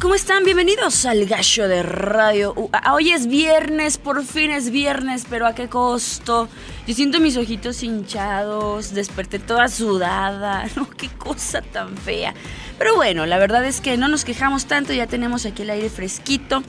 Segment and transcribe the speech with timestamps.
[0.00, 0.44] ¿Cómo están?
[0.44, 2.54] Bienvenidos al Gallo de Radio.
[2.90, 6.48] Hoy es viernes, por fin es viernes, pero ¿a qué costo?
[6.86, 10.88] Yo siento mis ojitos hinchados, desperté toda sudada, ¿no?
[10.88, 12.32] Qué cosa tan fea.
[12.78, 15.90] Pero bueno, la verdad es que no nos quejamos tanto, ya tenemos aquí el aire
[15.90, 16.62] fresquito.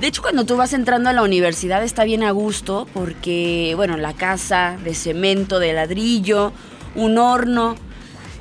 [0.00, 3.96] De hecho, cuando tú vas entrando a la universidad está bien a gusto porque, bueno,
[3.96, 6.52] la casa de cemento, de ladrillo,
[6.94, 7.76] un horno,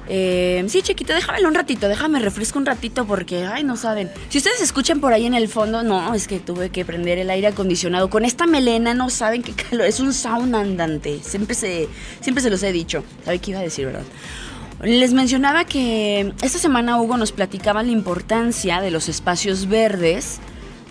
[0.07, 4.11] eh, sí, chiquito, déjamelo un ratito, déjame refresco un ratito porque, ay, no saben.
[4.29, 7.29] Si ustedes escuchan por ahí en el fondo, no, es que tuve que prender el
[7.29, 8.09] aire acondicionado.
[8.09, 11.19] Con esta melena no saben qué calor, es un sauna andante.
[11.23, 11.87] Siempre se,
[12.21, 13.03] siempre se los he dicho.
[13.23, 14.03] ¿Sabe qué iba a decir, verdad?
[14.83, 20.39] Les mencionaba que esta semana Hugo nos platicaba la importancia de los espacios verdes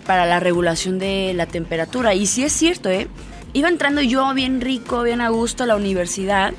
[0.05, 2.13] para la regulación de la temperatura.
[2.13, 3.07] Y sí es cierto, ¿eh?
[3.53, 6.53] Iba entrando yo bien rico, bien a gusto a la universidad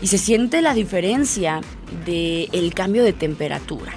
[0.00, 1.60] y se siente la diferencia
[2.04, 3.92] del el cambio de temperatura.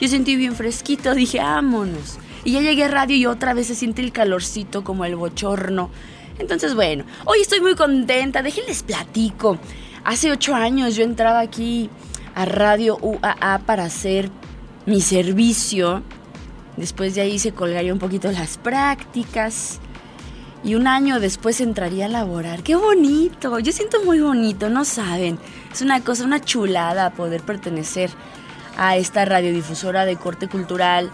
[0.00, 2.18] Yo sentí bien fresquito, dije, vámonos.
[2.44, 5.90] Y ya llegué a radio y otra vez se siente el calorcito como el bochorno.
[6.38, 9.58] Entonces, bueno, hoy estoy muy contenta, déjenles platico.
[10.04, 11.90] Hace ocho años yo entraba aquí
[12.34, 14.30] a Radio UAA para hacer
[14.86, 16.02] mi servicio.
[16.78, 19.80] Después de ahí se colgaría un poquito las prácticas
[20.62, 22.62] y un año después entraría a laborar.
[22.62, 23.58] ¡Qué bonito!
[23.58, 25.38] Yo siento muy bonito, no saben.
[25.72, 28.10] Es una cosa, una chulada poder pertenecer
[28.76, 31.10] a esta radiodifusora de corte cultural,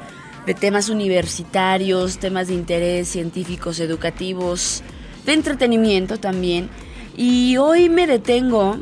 [0.47, 4.83] de temas universitarios, temas de interés, científicos, educativos,
[5.25, 6.69] de entretenimiento también.
[7.17, 8.79] Y hoy me detengo,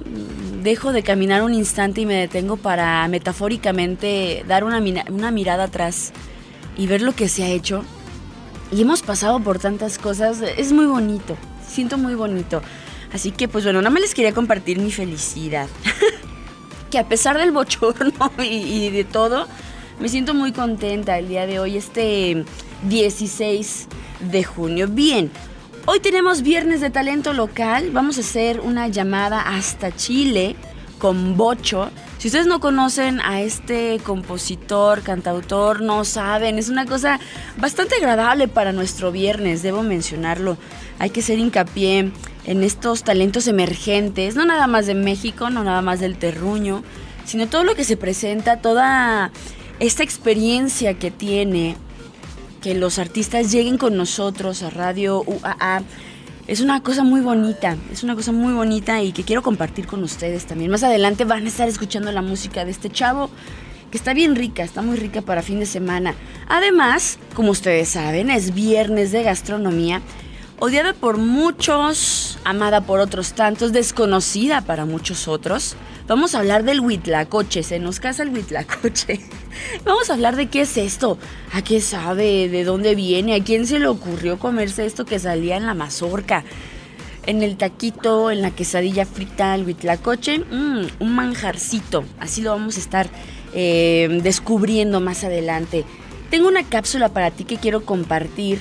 [0.62, 6.12] dejo de caminar un instante y me detengo para metafóricamente dar una, una mirada atrás
[6.76, 7.84] y ver lo que se ha hecho
[8.70, 12.62] y hemos pasado por tantas cosas, es muy bonito, siento muy bonito.
[13.12, 15.68] Así que pues bueno, nada más les quería compartir mi felicidad.
[16.90, 19.46] que a pesar del bochorno y, y, de todo,
[20.00, 22.44] me siento muy contenta el día de hoy, este
[22.88, 23.86] 16
[24.30, 24.88] de junio.
[24.88, 25.30] Bien,
[25.86, 30.56] hoy tenemos viernes de talento local, vamos a hacer una llamada hasta Chile
[30.98, 31.90] con Bocho.
[32.24, 37.20] Si ustedes no conocen a este compositor, cantautor, no saben, es una cosa
[37.58, 40.56] bastante agradable para nuestro viernes, debo mencionarlo.
[40.98, 42.12] Hay que hacer hincapié
[42.46, 46.82] en estos talentos emergentes, no nada más de México, no nada más del terruño,
[47.26, 49.30] sino todo lo que se presenta, toda
[49.78, 51.76] esta experiencia que tiene
[52.62, 55.82] que los artistas lleguen con nosotros a Radio UAA
[56.46, 60.02] es una cosa muy bonita, es una cosa muy bonita y que quiero compartir con
[60.02, 60.70] ustedes también.
[60.70, 63.30] Más adelante van a estar escuchando la música de este chavo,
[63.90, 66.14] que está bien rica, está muy rica para fin de semana.
[66.48, 70.02] Además, como ustedes saben, es viernes de gastronomía,
[70.58, 75.76] odiada por muchos, amada por otros tantos, desconocida para muchos otros.
[76.06, 79.20] Vamos a hablar del huitlacoche, se nos casa el huitlacoche.
[79.86, 81.16] Vamos a hablar de qué es esto,
[81.54, 85.56] a qué sabe, de dónde viene, a quién se le ocurrió comerse esto que salía
[85.56, 86.44] en la mazorca,
[87.24, 92.04] en el taquito, en la quesadilla frita, el huitlacoche, mmm, un manjarcito.
[92.20, 93.08] Así lo vamos a estar
[93.54, 95.86] eh, descubriendo más adelante.
[96.28, 98.60] Tengo una cápsula para ti que quiero compartir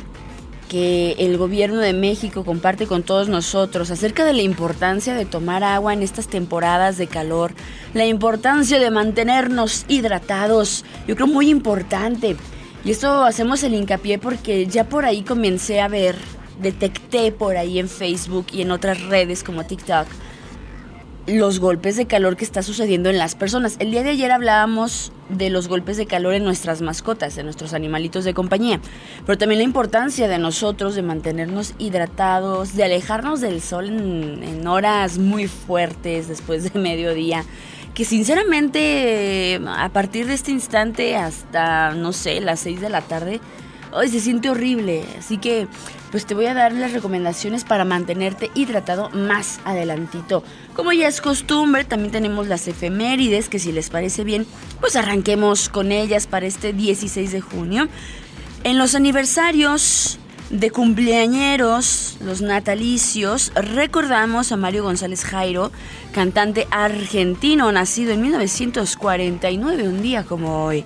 [0.74, 5.64] que el gobierno de México comparte con todos nosotros acerca de la importancia de tomar
[5.64, 7.52] agua en estas temporadas de calor,
[7.94, 12.36] la importancia de mantenernos hidratados, yo creo muy importante.
[12.84, 16.16] Y esto hacemos el hincapié porque ya por ahí comencé a ver,
[16.60, 20.08] detecté por ahí en Facebook y en otras redes como TikTok,
[21.26, 23.78] los golpes de calor que está sucediendo en las personas.
[23.80, 27.74] El día de ayer hablábamos de los golpes de calor en nuestras mascotas, en nuestros
[27.74, 28.82] animalitos de compañía,
[29.26, 35.18] pero también la importancia de nosotros de mantenernos hidratados, de alejarnos del sol en, horas
[35.18, 37.46] muy fuertes después de mediodía,
[37.94, 43.40] que sinceramente a partir de este instante hasta, no sé, las 6 de la tarde,
[43.94, 45.68] hoy se siente horrible, así que
[46.12, 50.44] pues te voy a dar las recomendaciones para mantenerte hidratado más adelantito.
[50.76, 54.46] Como ya es costumbre, también tenemos las efemérides, que si les parece bien,
[54.80, 57.88] pues arranquemos con ellas para este 16 de junio.
[58.64, 60.20] En los aniversarios
[60.52, 65.72] de cumpleañeros, los natalicios, recordamos a Mario González Jairo,
[66.12, 70.86] cantante argentino, nacido en 1949, un día como hoy.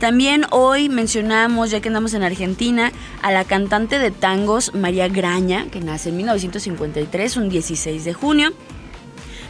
[0.00, 5.66] También hoy mencionamos, ya que andamos en Argentina, a la cantante de tangos María Graña,
[5.70, 8.52] que nace en 1953, un 16 de junio.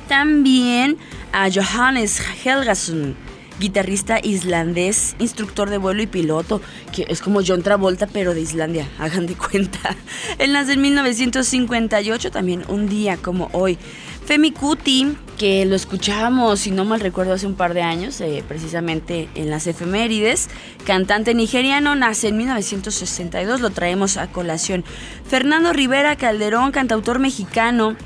[0.09, 0.99] También
[1.33, 3.17] a Johannes Helgason,
[3.59, 6.61] guitarrista islandés, instructor de vuelo y piloto,
[6.95, 9.97] que es como John Travolta pero de Islandia, hagan de cuenta.
[10.39, 13.79] Él nace en 1958, también un día como hoy.
[14.27, 18.43] Femi Kuti, que lo escuchábamos, si no mal recuerdo, hace un par de años, eh,
[18.47, 20.49] precisamente en las efemérides,
[20.85, 24.85] cantante nigeriano, nace en 1962, lo traemos a colación.
[25.29, 27.97] Fernando Rivera Calderón, cantautor mexicano,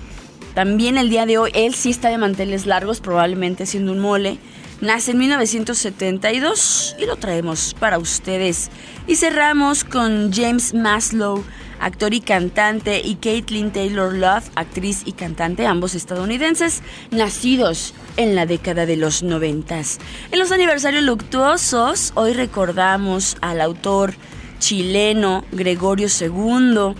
[0.54, 4.38] también el día de hoy, él sí está de manteles largos, probablemente siendo un mole.
[4.80, 8.70] Nace en 1972 y lo traemos para ustedes.
[9.06, 11.44] Y cerramos con James Maslow,
[11.80, 18.46] actor y cantante, y Caitlin Taylor Love, actriz y cantante, ambos estadounidenses, nacidos en la
[18.46, 19.98] década de los noventas.
[20.30, 24.14] En los aniversarios luctuosos, hoy recordamos al autor
[24.58, 26.94] chileno Gregorio II,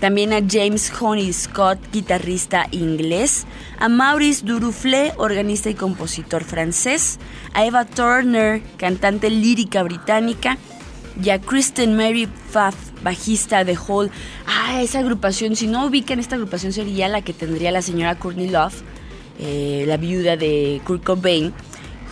[0.00, 3.46] también a James Honey Scott, guitarrista inglés,
[3.78, 7.18] a Maurice Duruflé, organista y compositor francés,
[7.54, 10.58] a Eva Turner, cantante lírica británica,
[11.22, 14.10] y Kristen Mary Pfaff, bajista de Hall.
[14.46, 18.48] Ah, esa agrupación, si no ubican esta agrupación sería la que tendría la señora Courtney
[18.48, 18.82] Love,
[19.38, 21.52] eh, la viuda de Kurt Cobain.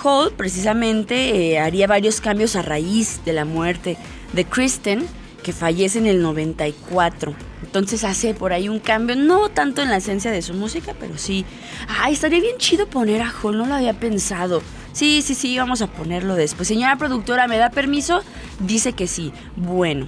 [0.02, 3.96] Hall precisamente eh, haría varios cambios a raíz de la muerte
[4.32, 5.06] de Kristen,
[5.42, 7.34] que fallece en el 94.
[7.62, 11.18] Entonces hace por ahí un cambio, no tanto en la esencia de su música, pero
[11.18, 11.44] sí.
[11.88, 14.62] Ay, estaría bien chido poner a Hall, no lo había pensado.
[14.94, 16.68] Sí, sí, sí, vamos a ponerlo después.
[16.68, 18.22] Señora productora, ¿me da permiso?
[18.60, 19.32] Dice que sí.
[19.56, 20.06] Bueno.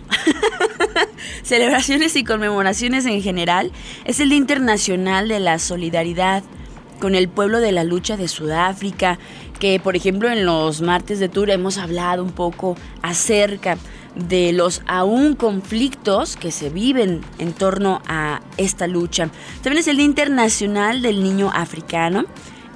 [1.42, 3.72] Celebraciones y conmemoraciones en general.
[4.04, 6.44] Es el Día Internacional de la Solidaridad
[7.00, 9.18] con el pueblo de la lucha de Sudáfrica,
[9.58, 13.78] que por ejemplo en los martes de tour hemos hablado un poco acerca
[14.14, 19.30] de los aún conflictos que se viven en torno a esta lucha.
[19.62, 22.24] También es el Día Internacional del Niño Africano.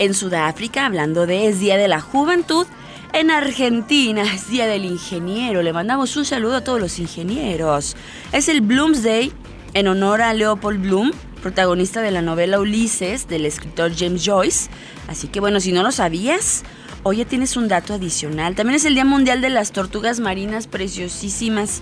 [0.00, 2.66] En Sudáfrica, hablando de es Día de la Juventud.
[3.12, 5.60] En Argentina es Día del Ingeniero.
[5.60, 7.98] Le mandamos un saludo a todos los ingenieros.
[8.32, 9.30] Es el Bloomsday
[9.74, 11.12] en honor a Leopold Bloom,
[11.42, 14.70] protagonista de la novela Ulises del escritor James Joyce.
[15.06, 16.64] Así que bueno, si no lo sabías,
[17.02, 18.54] Hoy ya tienes un dato adicional.
[18.54, 21.80] También es el Día Mundial de las Tortugas Marinas preciosísimas.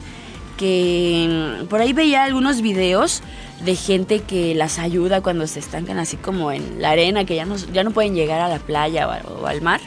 [0.58, 3.22] Que mm, por ahí veía algunos videos
[3.64, 7.46] de gente que las ayuda cuando se estancan así como en la arena, que ya
[7.46, 9.80] no, ya no pueden llegar a la playa o, o al mar.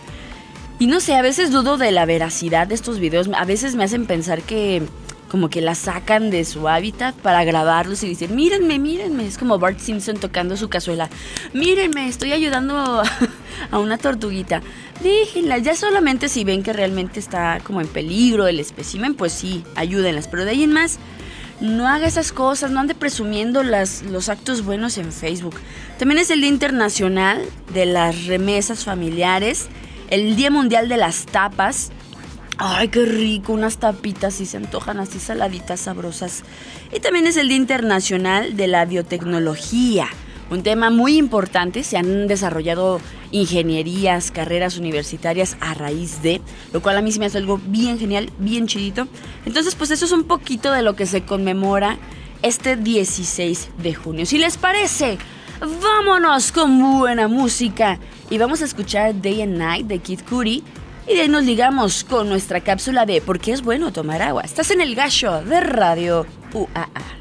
[0.79, 3.29] Y no sé, a veces dudo de la veracidad de estos videos.
[3.35, 4.81] A veces me hacen pensar que
[5.31, 9.25] como que las sacan de su hábitat para grabarlos y decir, mírenme, mírenme.
[9.25, 11.09] Es como Bart Simpson tocando su cazuela.
[11.53, 13.01] Mírenme, estoy ayudando
[13.71, 14.61] a una tortuguita.
[15.01, 19.63] Déjenlas, ya solamente si ven que realmente está como en peligro el espécimen, pues sí,
[19.75, 20.27] ayúdenlas.
[20.27, 20.99] Pero de ahí en más,
[21.61, 25.55] no haga esas cosas, no ande presumiendo las, los actos buenos en Facebook.
[25.97, 27.41] También es el Día Internacional
[27.73, 29.69] de las Remesas Familiares,
[30.09, 31.93] el Día Mundial de las Tapas,
[32.63, 36.43] Ay, qué rico, unas tapitas y se antojan así saladitas, sabrosas.
[36.95, 40.07] Y también es el Día Internacional de la Biotecnología,
[40.51, 41.83] un tema muy importante.
[41.83, 46.39] Se han desarrollado ingenierías, carreras universitarias a raíz de,
[46.71, 49.07] lo cual a mí sí me hace algo bien genial, bien chidito.
[49.47, 51.97] Entonces, pues eso es un poquito de lo que se conmemora
[52.43, 54.27] este 16 de junio.
[54.27, 55.17] Si les parece,
[55.81, 57.97] vámonos con buena música
[58.29, 60.63] y vamos a escuchar Day and Night de Kid Cudi
[61.07, 64.43] y de ahí nos ligamos con nuestra cápsula de por qué es bueno tomar agua.
[64.43, 67.20] Estás en el gallo de Radio UAA.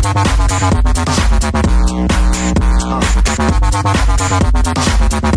[0.00, 0.28] Uh.
[5.10, 5.27] Uh.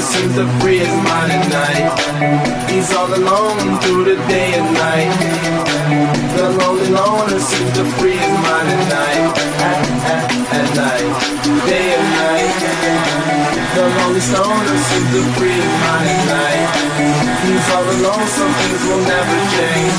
[0.00, 2.70] seems to free mind at night.
[2.70, 5.10] He's all alone through the day and night.
[6.36, 9.38] The lonely loner seems to free mind at night.
[9.58, 9.78] At,
[10.14, 11.10] at, at night,
[11.66, 12.54] day and night.
[13.74, 16.68] The lonely stoner seems to free mind at night.
[17.44, 19.98] He's all alone, some things will never change.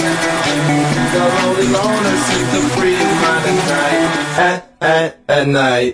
[1.14, 4.04] The lonely loner seems to free mind at night.
[4.40, 5.94] At, at, at night.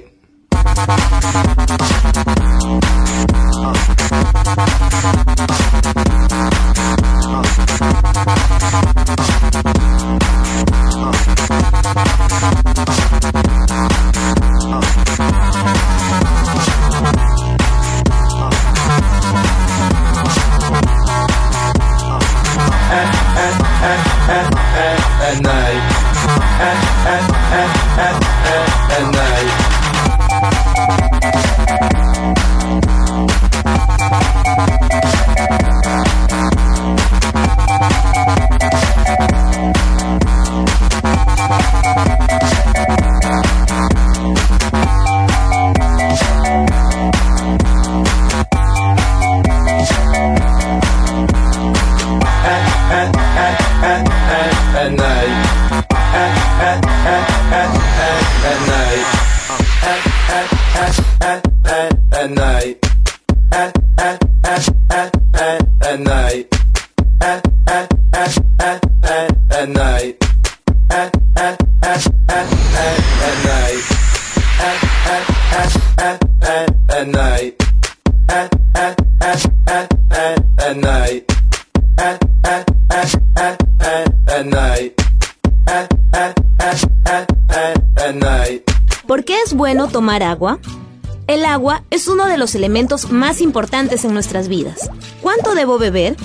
[25.25, 25.81] At night.
[26.61, 29.34] At, at, at, at, at, at night.
[89.07, 90.59] ¿Por qué es bueno tomar agua?
[91.27, 94.89] El agua es uno de los elementos más importantes en nuestras vidas.
[95.21, 96.15] ¿Cuánto debo beber?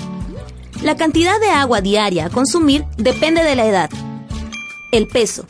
[0.81, 3.89] La cantidad de agua diaria a consumir depende de la edad,
[4.91, 5.45] el peso,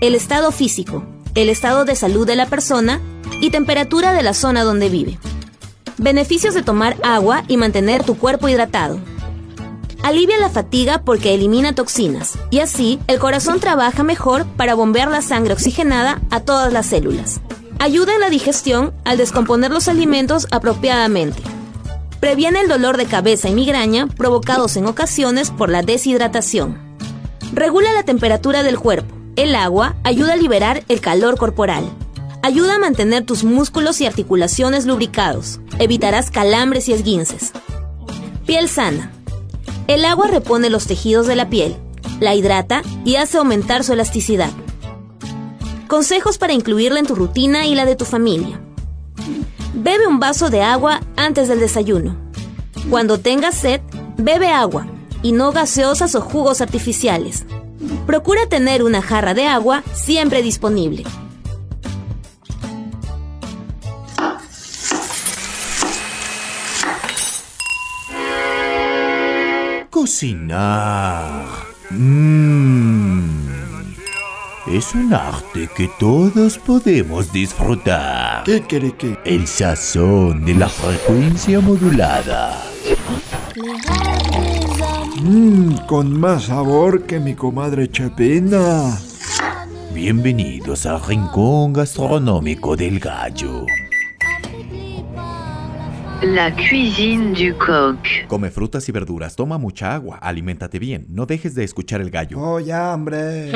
[0.00, 3.00] el estado físico, el estado de salud de la persona
[3.40, 5.18] y temperatura de la zona donde vive.
[5.98, 8.98] Beneficios de tomar agua y mantener tu cuerpo hidratado.
[10.02, 15.20] Alivia la fatiga porque elimina toxinas y así el corazón trabaja mejor para bombear la
[15.20, 17.40] sangre oxigenada a todas las células.
[17.78, 21.42] Ayuda en la digestión al descomponer los alimentos apropiadamente.
[22.20, 26.89] Previene el dolor de cabeza y migraña provocados en ocasiones por la deshidratación.
[27.52, 29.12] Regula la temperatura del cuerpo.
[29.34, 31.84] El agua ayuda a liberar el calor corporal.
[32.42, 35.58] Ayuda a mantener tus músculos y articulaciones lubricados.
[35.80, 37.52] Evitarás calambres y esguinces.
[38.46, 39.10] Piel sana.
[39.88, 41.76] El agua repone los tejidos de la piel,
[42.20, 44.50] la hidrata y hace aumentar su elasticidad.
[45.88, 48.60] Consejos para incluirla en tu rutina y la de tu familia.
[49.74, 52.16] Bebe un vaso de agua antes del desayuno.
[52.88, 53.80] Cuando tengas sed,
[54.16, 54.86] bebe agua
[55.22, 57.44] y no gaseosas o jugos artificiales.
[58.06, 61.04] Procura tener una jarra de agua siempre disponible.
[69.90, 71.46] Cocinar.
[71.90, 73.40] Mmm.
[74.66, 78.44] Es un arte que todos podemos disfrutar.
[78.44, 79.18] ¿Qué quiere que?
[79.24, 82.62] El sazón de la frecuencia modulada.
[85.32, 88.98] Mmm, con más sabor que mi comadre Chepina.
[89.94, 93.64] Bienvenidos al rincón gastronómico del gallo.
[96.20, 98.26] La cuisine du coq.
[98.26, 102.36] Come frutas y verduras, toma mucha agua, aliméntate bien, no dejes de escuchar el gallo.
[102.40, 103.52] Oh, ya, hombre.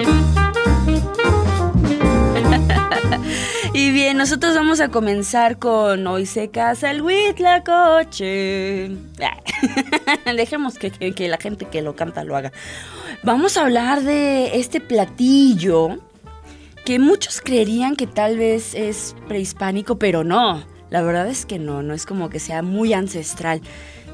[3.74, 8.90] Y bien, nosotros vamos a comenzar con Hoy se casa el Huitlacoche.
[10.36, 12.52] Dejemos que, que- que la gente que lo canta lo haga.
[13.22, 15.98] Vamos a hablar de este platillo
[16.84, 20.62] que muchos creerían que tal vez es prehispánico, pero no.
[20.90, 23.62] La verdad es que no, no es como que sea muy ancestral.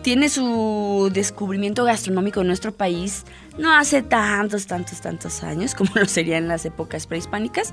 [0.02, 3.25] Tiene su descubrimiento gastronómico en nuestro país
[3.59, 7.73] no hace tantos, tantos, tantos años como lo sería en las épocas prehispánicas,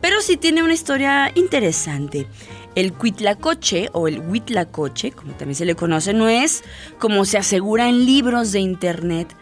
[0.00, 2.26] pero sí tiene una historia interesante.
[2.74, 6.62] El cuitlacoche o el huitlacoche, como también se le conoce, no es,
[6.98, 9.34] como se asegura en libros de internet,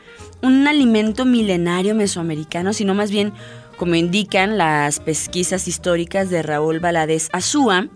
[0.42, 3.32] un alimento milenario mesoamericano, sino más bien,
[3.76, 7.88] como indican las pesquisas históricas de Raúl Valadez Azúa,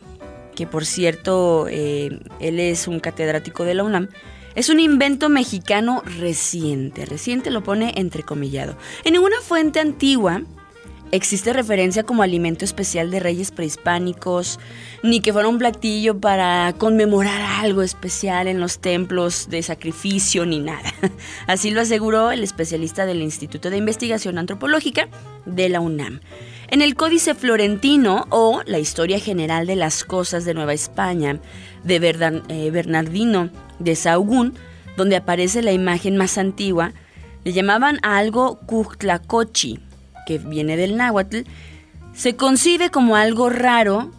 [0.54, 4.08] que por cierto, eh, él es un catedrático de la UNAM,
[4.54, 7.06] es un invento mexicano reciente.
[7.06, 8.76] Reciente lo pone entrecomillado.
[9.04, 10.42] En ninguna fuente antigua
[11.10, 14.58] existe referencia como alimento especial de reyes prehispánicos,
[15.02, 20.58] ni que fuera un platillo para conmemorar algo especial en los templos de sacrificio, ni
[20.58, 20.92] nada.
[21.46, 25.08] Así lo aseguró el especialista del Instituto de Investigación Antropológica
[25.44, 26.20] de la UNAM.
[26.72, 31.38] En el Códice Florentino o la Historia General de las Cosas de Nueva España
[31.84, 34.54] de eh, Bernardino de Sahagún,
[34.96, 36.94] donde aparece la imagen más antigua,
[37.44, 39.80] le llamaban a algo Cuchtlacochi,
[40.26, 41.40] que viene del náhuatl,
[42.14, 44.10] se concibe como algo raro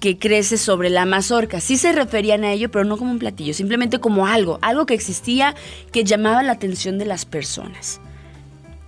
[0.00, 1.60] que crece sobre la mazorca.
[1.60, 4.94] Sí se referían a ello, pero no como un platillo, simplemente como algo, algo que
[4.94, 5.54] existía
[5.92, 8.00] que llamaba la atención de las personas.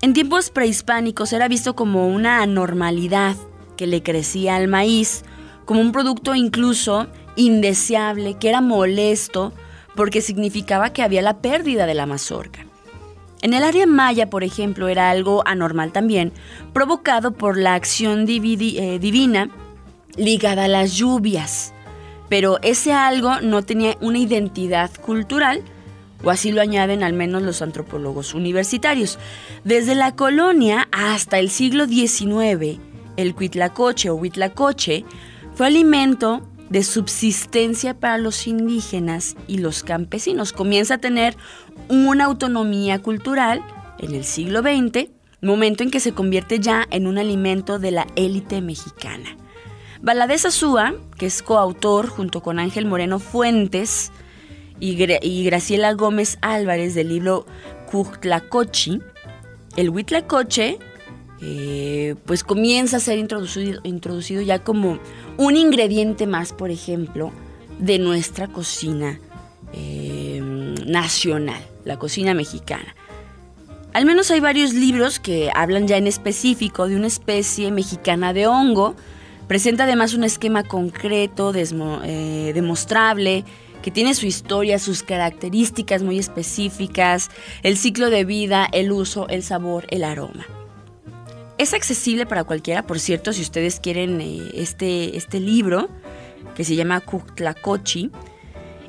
[0.05, 3.37] En tiempos prehispánicos era visto como una anormalidad
[3.79, 5.25] que le crecía al maíz,
[5.64, 9.55] como un producto incluso indeseable, que era molesto
[9.97, 12.67] porque significaba que había la pérdida de la mazorca.
[13.40, 16.35] En el área maya, por ejemplo, era algo anormal también,
[16.75, 19.49] provocado por la acción eh, divina
[20.19, 21.73] ligada a las lluvias.
[22.29, 25.62] Pero ese algo no tenía una identidad cultural,
[26.22, 29.18] o así lo añaden al menos los antropólogos universitarios.
[29.64, 32.79] Desde la colonia hasta el siglo XIX,
[33.16, 35.05] el cuitlacoche o huitlacoche
[35.55, 40.53] fue alimento de subsistencia para los indígenas y los campesinos.
[40.53, 41.37] Comienza a tener
[41.88, 43.62] una autonomía cultural
[43.98, 45.09] en el siglo XX,
[45.40, 49.37] momento en que se convierte ya en un alimento de la élite mexicana.
[50.00, 54.11] Valadez Azúa, que es coautor junto con Ángel Moreno Fuentes,
[54.85, 57.47] y, Graciela Gómez Álvarez del libro
[57.90, 59.01] Cuchtlacochi,
[59.77, 60.79] el Huitlacoche
[61.40, 64.99] eh, pues comienza a ser introducido, introducido ya como
[65.38, 67.33] un ingrediente más, por ejemplo,
[67.79, 69.18] de nuestra cocina
[69.73, 70.40] eh,
[70.87, 72.94] nacional, la cocina mexicana.
[73.94, 78.47] Al menos hay varios libros que hablan ya en específico de una especie mexicana de
[78.47, 78.97] hongo.
[79.49, 83.44] Presenta además un esquema concreto, eh, demostrable,
[83.85, 87.29] que tiene su historia, sus características muy específicas,
[87.62, 90.47] el ciclo de vida, el uso, el sabor, el aroma.
[91.59, 95.90] Es accesible para cualquiera, por cierto, si ustedes quieren eh, este, este libro,
[96.55, 98.11] que se llama Cuchtlacochi,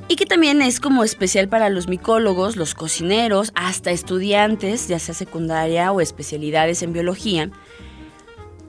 [0.08, 5.13] y que también es como especial para los micólogos, los cocineros, hasta estudiantes, ya sea
[5.13, 7.51] secundaria o especialidades en biología.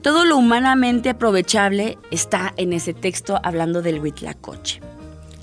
[0.01, 4.81] Todo lo humanamente aprovechable está en ese texto hablando del Huitlacoche.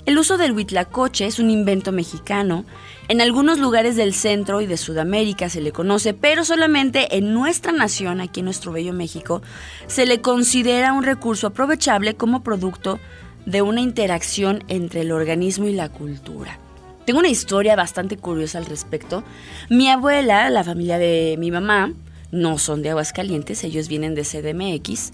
[0.05, 2.63] El uso del huitlacoche es un invento mexicano.
[3.07, 7.71] En algunos lugares del centro y de Sudamérica se le conoce, pero solamente en nuestra
[7.71, 9.41] nación, aquí en nuestro bello México,
[9.87, 12.99] se le considera un recurso aprovechable como producto
[13.47, 16.59] de una interacción entre el organismo y la cultura.
[17.07, 19.23] Tengo una historia bastante curiosa al respecto.
[19.71, 21.93] Mi abuela, la familia de mi mamá,
[22.31, 25.13] no son de Aguascalientes, ellos vienen de CDMX.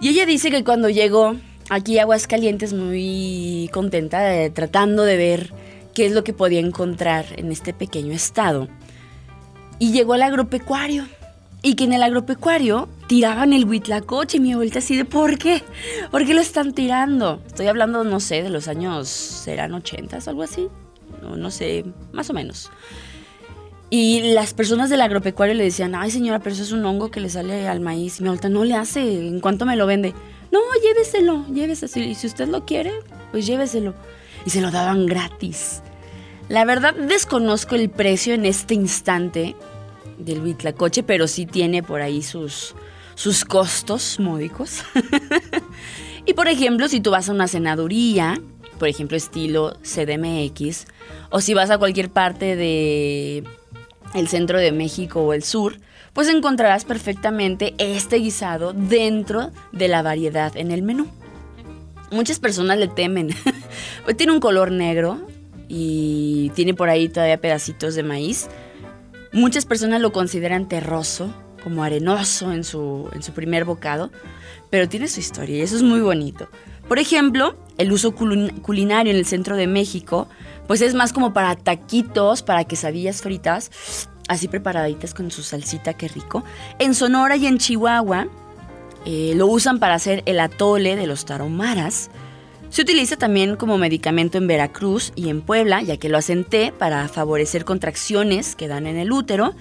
[0.00, 1.36] Y ella dice que cuando llegó
[1.68, 5.52] aquí Aguascalientes muy contenta tratando de ver
[5.94, 8.68] qué es lo que podía encontrar en este pequeño estado.
[9.78, 11.06] Y llegó al agropecuario.
[11.60, 14.36] Y que en el agropecuario tiraban el huitlacoche.
[14.36, 15.62] Y mi vuelta así de ¿por qué?
[16.10, 17.42] ¿Por qué lo están tirando?
[17.46, 20.68] Estoy hablando, no sé, de los años, ¿serán 80 o algo así?
[21.20, 22.70] No, no sé, más o menos.
[23.90, 27.20] Y las personas del agropecuario le decían, ay señora, pero eso es un hongo que
[27.20, 28.20] le sale al maíz.
[28.20, 30.14] Y mi vuelta no le hace, ¿en cuánto me lo vende?
[30.50, 32.04] No, lléveselo, lléveselo.
[32.04, 32.92] Y si usted lo quiere,
[33.30, 33.94] pues lléveselo.
[34.46, 35.82] Y se lo daban gratis.
[36.48, 39.54] La verdad desconozco el precio en este instante
[40.18, 42.74] del Huitlacoche, pero sí tiene por ahí sus,
[43.14, 44.82] sus costos módicos.
[46.26, 48.40] y por ejemplo, si tú vas a una senaduría,
[48.78, 50.86] por ejemplo estilo CDMX,
[51.30, 53.44] o si vas a cualquier parte de
[54.14, 55.78] el centro de México o el sur,
[56.12, 61.06] pues encontrarás perfectamente este guisado dentro de la variedad en el menú.
[62.10, 63.30] Muchas personas le temen.
[64.16, 65.26] tiene un color negro
[65.68, 68.48] y tiene por ahí todavía pedacitos de maíz.
[69.32, 74.10] Muchas personas lo consideran terroso, como arenoso en su, en su primer bocado,
[74.70, 76.48] pero tiene su historia y eso es muy bonito.
[76.88, 80.28] Por ejemplo, el uso culin- culinario en el centro de México,
[80.66, 86.08] pues es más como para taquitos, para quesadillas fritas, así preparaditas con su salsita, qué
[86.08, 86.44] rico.
[86.78, 88.28] En Sonora y en Chihuahua
[89.04, 92.10] eh, lo usan para hacer el atole de los taromaras.
[92.70, 96.72] Se utiliza también como medicamento en Veracruz y en Puebla, ya que lo hacen té
[96.76, 99.54] para favorecer contracciones que dan en el útero.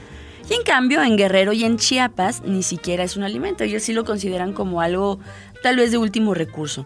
[0.50, 3.64] Y en cambio, en Guerrero y en Chiapas ni siquiera es un alimento.
[3.64, 5.20] Ellos sí lo consideran como algo
[5.64, 6.86] tal vez de último recurso.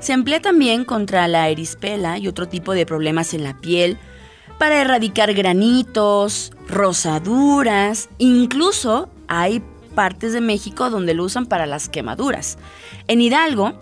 [0.00, 3.98] Se emplea también contra la erispela y otro tipo de problemas en la piel,
[4.58, 9.62] para erradicar granitos, rosaduras, incluso hay
[9.94, 12.58] partes de México donde lo usan para las quemaduras.
[13.08, 13.74] En Hidalgo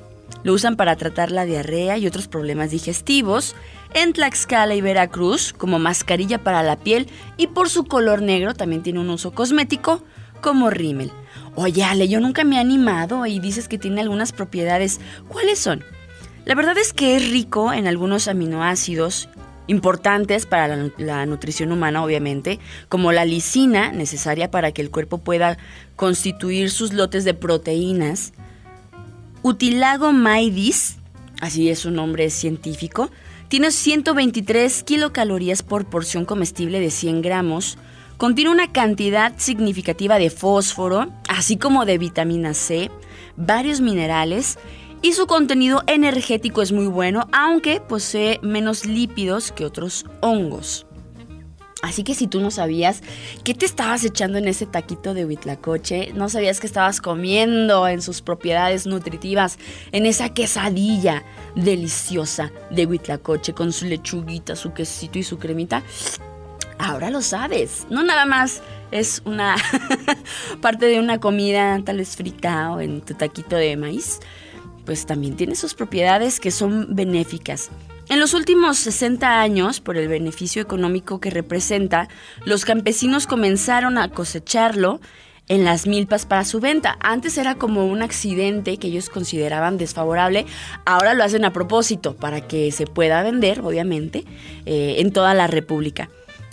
[0.42, 3.54] lo usan para tratar la diarrea y otros problemas digestivos.
[3.94, 8.83] En Tlaxcala y Veracruz como mascarilla para la piel y por su color negro también
[8.83, 10.02] tiene un uso cosmético
[10.40, 11.11] como rímel.
[11.56, 15.00] Oye, Ale, yo nunca me he animado y dices que tiene algunas propiedades.
[15.28, 15.85] ¿Cuáles son?
[16.44, 19.28] La verdad es que es rico en algunos aminoácidos
[19.70, 24.90] importantes para la, nu- la nutrición humana, obviamente, como la lisina, necesaria para que el
[24.90, 25.59] cuerpo pueda
[25.94, 28.33] constituir sus lotes de proteínas,
[29.42, 30.98] Utilago maidis,
[31.40, 33.11] así es su nombre científico,
[33.48, 37.78] tiene 123 kilocalorías por porción comestible de 100 gramos,
[38.18, 42.90] contiene una cantidad significativa de fósforo, así como de vitamina C,
[43.37, 44.59] varios minerales
[45.03, 50.87] y su contenido energético es muy bueno, aunque posee menos lípidos que otros hongos.
[51.83, 53.03] Así que si tú no sabías
[53.43, 58.03] qué te estabas echando en ese taquito de huitlacoche, no sabías que estabas comiendo en
[58.03, 59.59] sus propiedades nutritivas,
[59.93, 65.83] en esa quesadilla deliciosa de huitlacoche con su lechuguita, su quesito y su cremita,
[66.79, 67.87] ahora lo sabes.
[67.89, 69.57] No nada más es una
[70.61, 74.21] parte de una comida tal vez frita o en tu taquito de maíz,
[74.90, 77.70] pues también tiene sus propiedades que son benéficas.
[78.09, 82.09] En los últimos 60 años, por el beneficio económico que representa,
[82.44, 85.00] los campesinos comenzaron a cosecharlo
[85.46, 86.98] en las milpas para su venta.
[86.98, 90.44] Antes era como un accidente que ellos consideraban desfavorable,
[90.85, 94.24] ahora lo hacen a propósito para que se pueda vender, obviamente,
[94.66, 96.11] eh, en toda la República.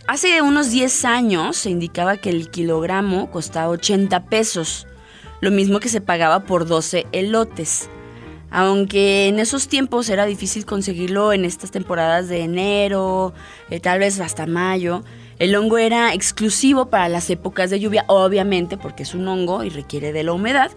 [0.08, 4.86] Hace unos 10 años se indicaba que el kilogramo costaba 80 pesos,
[5.42, 7.90] lo mismo que se pagaba por 12 elotes.
[8.50, 13.34] Aunque en esos tiempos era difícil conseguirlo en estas temporadas de enero,
[13.70, 15.04] eh, tal vez hasta mayo,
[15.40, 19.70] el hongo era exclusivo para las épocas de lluvia, obviamente porque es un hongo y
[19.70, 20.72] requiere de la humedad,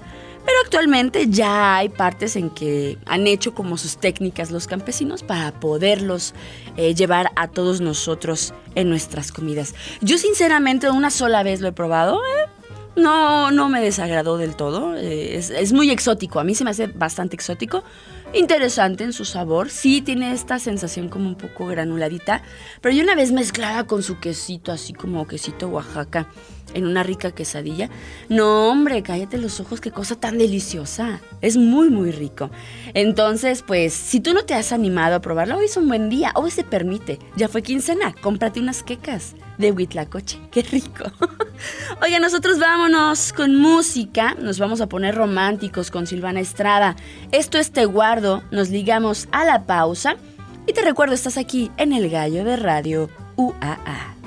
[0.45, 5.53] pero actualmente ya hay partes en que han hecho como sus técnicas los campesinos para
[5.53, 6.35] poderlos
[6.77, 9.75] eh, llevar a todos nosotros en nuestras comidas.
[10.01, 12.60] Yo sinceramente una sola vez lo he probado, eh,
[12.97, 14.97] no, no me desagradó del todo.
[14.97, 16.41] eh, Es, es muy exótico.
[16.41, 17.85] A mí se me hace bastante exótico.
[18.33, 19.71] Interesante en su sabor.
[19.71, 22.43] Sí tiene esta sensación como un poco granuladita.
[22.81, 26.29] Pero yo una vez mezclada con su quesito, así como quesito Oaxaca,
[26.75, 27.91] en una rica quesadilla.
[28.29, 31.21] No, hombre, cállate los ojos, qué cosa tan deliciosa.
[31.41, 32.51] Es muy, muy rico.
[32.95, 36.33] Entonces, pues, si tú no te has animado a probarlo, hoy es un buen día.
[36.35, 37.19] Hoy se permite.
[37.37, 38.15] Ya fue quincena.
[38.21, 40.39] Cómprate unas quecas de Huitlacoche.
[40.51, 41.05] Qué rico.
[42.03, 44.35] Oye, nosotros vámonos con música.
[44.35, 46.97] Nos vamos a poner románticos con Silvana Estrada.
[47.33, 48.43] Esto es Te Guardo.
[48.51, 50.17] Nos ligamos a la pausa.
[50.67, 54.20] Y te recuerdo, estás aquí en el Gallo de Radio UAA.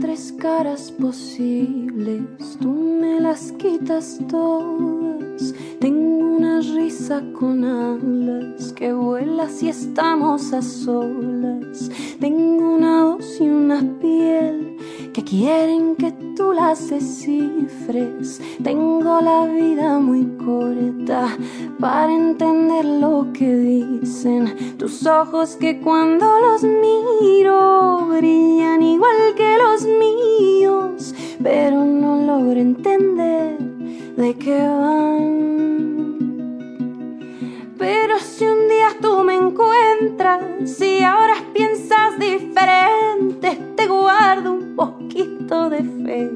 [0.00, 2.22] Tres caras posibles,
[2.60, 5.54] tú me las quitas todas.
[5.80, 11.90] Tengo una risa con alas que vuela si estamos a solas.
[12.18, 14.76] Tengo una voz y una piel
[15.12, 18.40] que quieren que tú las descifres.
[18.64, 21.36] Tengo la vida muy corta
[21.78, 29.84] para entender lo que dicen tus ojos que cuando los miro brillan igual que los
[29.84, 33.58] míos, pero no logro entender
[34.16, 35.22] de qué van.
[37.78, 45.31] Pero si un día tú me encuentras y ahora piensas diferente, te guardo un poquito
[45.52, 46.30] de fe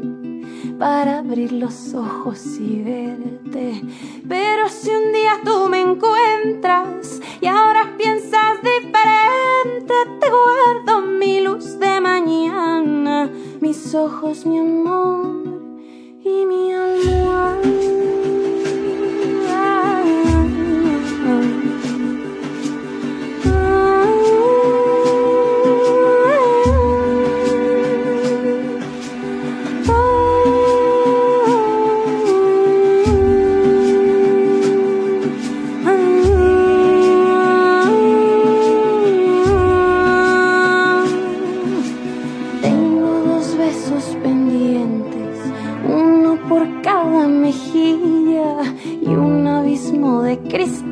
[0.79, 3.83] para abrir los ojos y verte.
[4.29, 11.79] Pero si un día tú me encuentras y ahora piensas diferente, te guardo mi luz
[11.79, 15.61] de mañana, mis ojos, mi amor
[16.23, 17.96] y mi almohada.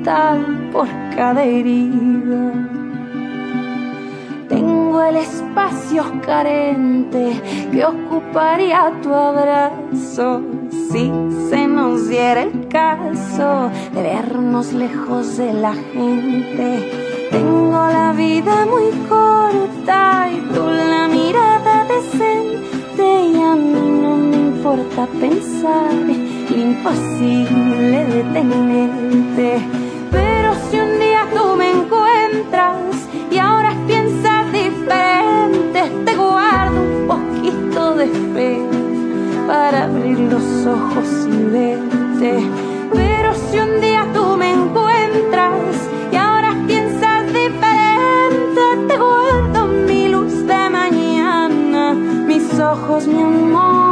[0.04, 2.52] Letal por cada herida.
[4.48, 7.40] Tengo el espacio carente
[7.72, 10.42] que ocuparía tu abrazo
[10.90, 11.10] si
[11.48, 16.90] se nos diera el caso de vernos lejos de la gente.
[17.30, 24.36] Tengo la vida muy corta y tú la mirada decente y a mí no me
[24.36, 29.60] importa pensar imposible detenerte.
[30.10, 32.76] Pero si un día tú me encuentras
[33.30, 38.62] y ahora piensas diferente, te guardo un poquito de fe
[39.46, 42.48] para abrir los ojos y verte.
[42.92, 45.74] Pero si un día tú me encuentras
[46.12, 53.83] y ahora piensas diferente, te guardo mi luz de mañana, mis ojos, mi amor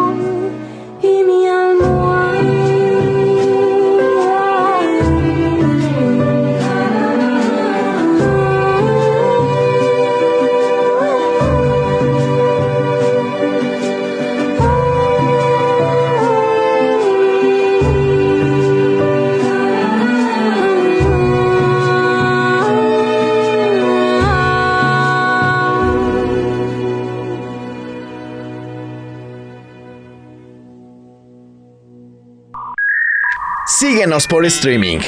[34.03, 34.99] Síguenos por streaming.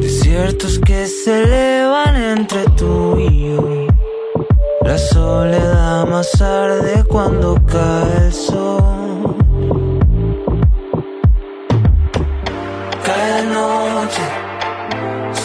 [0.00, 3.86] Desiertos que se elevan entre tú y yo.
[4.82, 8.97] La soledad más arde cuando cae el sol.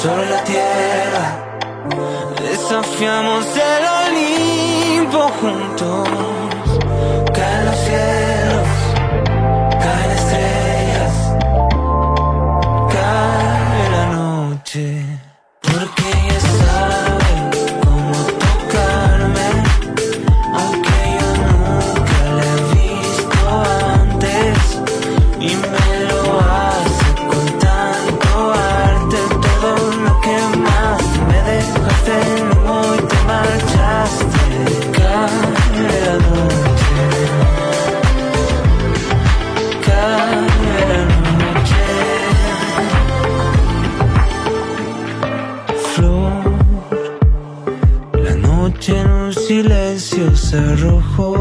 [0.03, 1.25] Sobre la tierra.
[2.41, 6.32] Desafiamos el Olimpo juntos.
[50.53, 51.33] 的入喉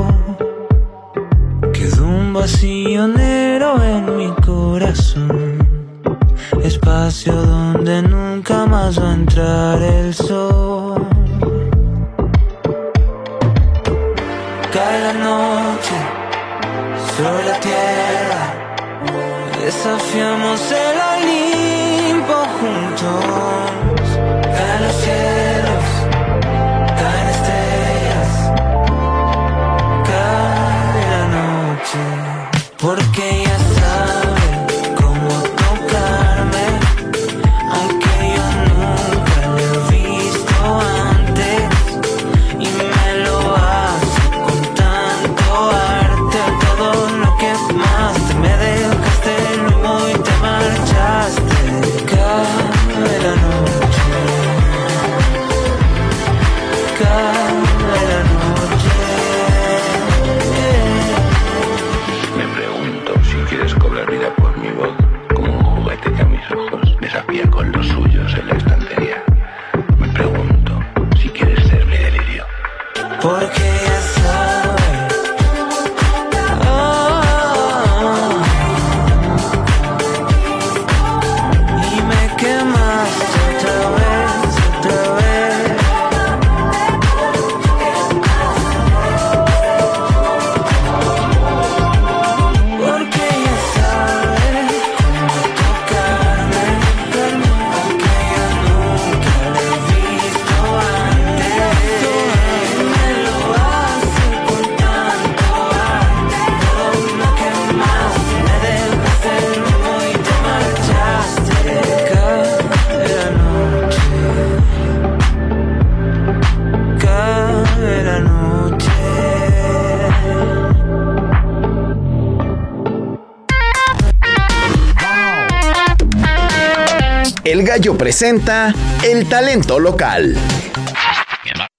[127.82, 128.72] Presenta
[129.04, 130.36] el talento local.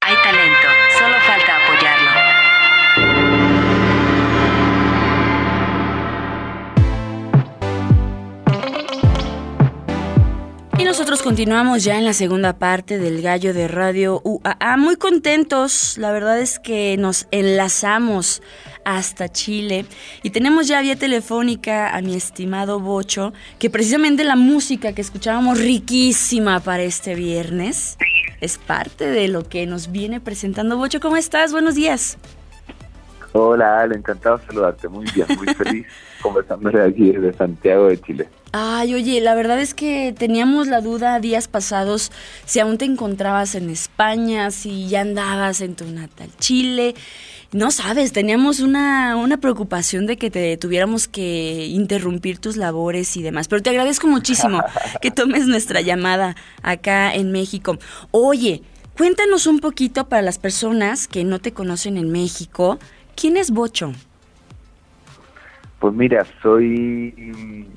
[0.01, 0.67] Hay talento,
[0.99, 2.09] solo falta apoyarlo.
[10.77, 14.75] Y nosotros continuamos ya en la segunda parte del Gallo de Radio UAA.
[14.77, 18.41] Muy contentos, la verdad es que nos enlazamos
[18.85, 19.85] hasta Chile
[20.21, 25.59] y tenemos ya vía telefónica a mi estimado Bocho, que precisamente la música que escuchábamos
[25.59, 27.97] riquísima para este viernes
[28.41, 30.77] es parte de lo que nos viene presentando.
[30.77, 31.51] Bocho, ¿cómo estás?
[31.51, 32.17] Buenos días.
[33.35, 34.87] Hola, Ale, encantado de saludarte.
[34.87, 35.87] Muy bien, muy feliz
[36.21, 38.29] conversando de aquí desde Santiago de Chile.
[38.51, 42.11] Ay, oye, la verdad es que teníamos la duda días pasados
[42.45, 46.93] si aún te encontrabas en España, si ya andabas en tu natal Chile.
[47.53, 53.21] No sabes, teníamos una, una preocupación de que te tuviéramos que interrumpir tus labores y
[53.21, 53.47] demás.
[53.47, 54.59] Pero te agradezco muchísimo
[55.01, 57.77] que tomes nuestra llamada acá en México.
[58.09, 58.63] Oye,
[58.97, 62.79] cuéntanos un poquito para las personas que no te conocen en México.
[63.15, 63.91] ¿Quién es Bocho?
[65.79, 67.67] Pues mira, soy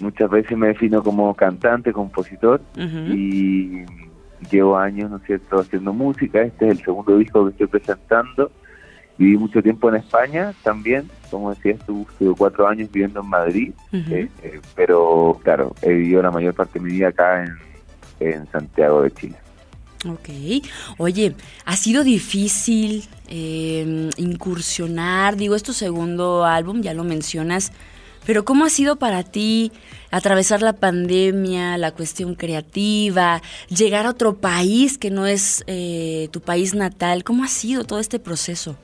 [0.00, 3.84] muchas veces me defino como cantante, compositor y
[4.50, 6.42] llevo años, ¿no es cierto?, haciendo música.
[6.42, 8.50] Este es el segundo disco que estoy presentando.
[9.18, 13.72] Viví mucho tiempo en España también, como decía, estuve, estuve cuatro años viviendo en Madrid,
[13.92, 17.56] eh, eh, pero claro, he vivido la mayor parte de mi vida acá en,
[18.20, 19.36] en Santiago de Chile.
[20.06, 20.28] Ok.
[20.98, 25.36] Oye, ¿ha sido difícil eh, incursionar?
[25.36, 27.72] Digo, es tu segundo álbum, ya lo mencionas,
[28.24, 29.72] pero ¿cómo ha sido para ti
[30.12, 36.40] atravesar la pandemia, la cuestión creativa, llegar a otro país que no es eh, tu
[36.40, 37.24] país natal?
[37.24, 38.76] ¿Cómo ha sido todo este proceso?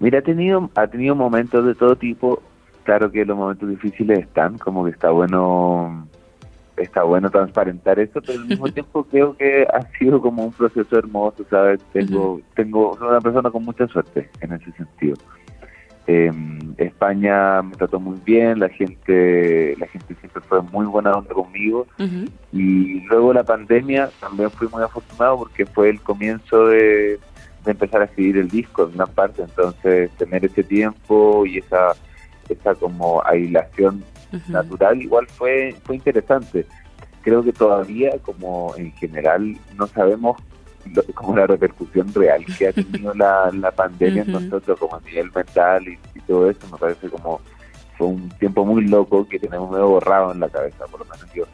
[0.00, 2.42] Mira, ha tenido, ha tenido momentos de todo tipo.
[2.82, 6.08] Claro que los momentos difíciles están, como que está bueno
[6.82, 10.98] está bueno transparentar eso, pero al mismo tiempo creo que ha sido como un proceso
[10.98, 11.80] hermoso, ¿sabes?
[11.92, 15.16] Tengo, tengo, soy una persona con mucha suerte en ese sentido.
[16.06, 16.32] Eh,
[16.78, 21.86] España me trató muy bien, la gente, la gente siempre fue muy buena onda conmigo
[22.52, 27.20] y luego la pandemia también fui muy afortunado porque fue el comienzo de,
[27.64, 31.92] de empezar a escribir el disco en una parte, entonces tener ese tiempo y esa,
[32.48, 34.02] esa como aislación
[34.48, 36.66] natural igual fue fue interesante.
[37.22, 40.36] Creo que todavía como en general no sabemos
[40.86, 45.00] lo, como la repercusión real que ha tenido la, la pandemia en nosotros como a
[45.00, 47.40] nivel mental y, y, todo eso me parece como
[47.98, 51.32] fue un tiempo muy loco que tenemos medio borrado en la cabeza por lo menos
[51.34, 51.44] yo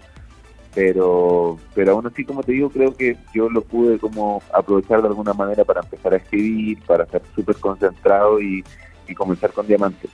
[0.76, 5.08] pero pero aún así como te digo creo que yo lo pude como aprovechar de
[5.08, 8.62] alguna manera para empezar a escribir para estar súper concentrado y,
[9.08, 10.10] y comenzar con diamantes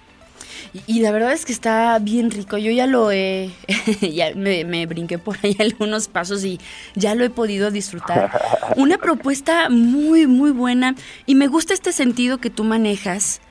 [0.73, 2.57] y, y, la verdad es que está bien rico.
[2.57, 3.51] Yo ya lo he,
[4.01, 6.61] ya me, me, brinqué por ahí algunos pasos y
[6.95, 8.31] ya lo he podido disfrutar.
[8.77, 10.95] Una propuesta muy, muy buena.
[11.27, 13.43] Y me gusta este sentido que tú manejas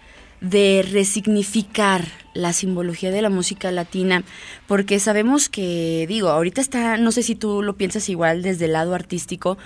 [0.42, 4.24] de resignificar la simbología de la música latina,
[4.68, 8.74] porque sabemos que, digo, ahorita está, no sé si tú lo piensas igual desde el
[8.74, 9.58] lado artístico,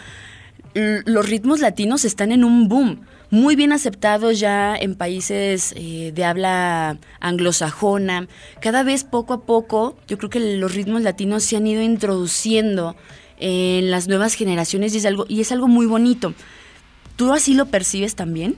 [0.74, 6.26] los ritmos latinos están en un boom muy bien aceptados ya en países eh, de
[6.26, 8.28] habla anglosajona.
[8.60, 12.96] Cada vez poco a poco, yo creo que los ritmos latinos se han ido introduciendo
[13.38, 16.34] en las nuevas generaciones y es algo, y es algo muy bonito.
[17.16, 18.58] ¿Tú así lo percibes también?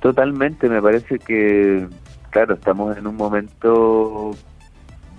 [0.00, 1.88] Totalmente, me parece que,
[2.30, 4.32] claro, estamos en un momento